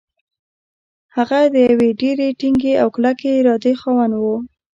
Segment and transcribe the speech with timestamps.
[1.15, 4.23] هغه د يوې ډېرې ټينګې او کلکې ارادې خاوند و.